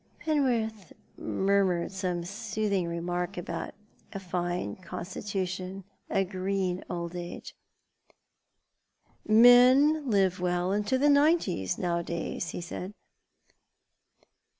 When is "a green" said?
6.09-6.83